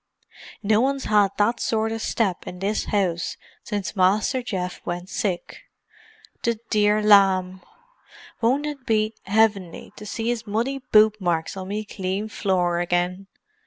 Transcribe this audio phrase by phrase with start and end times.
[0.63, 5.09] "No one's 'ad that sort of a step in this 'ouse since Master Geoff went
[5.09, 5.57] sick.
[6.41, 7.61] The dear lamb!
[8.41, 13.27] Won't it be 'evinly to see 'is muddy boot marks on me clean floor agin!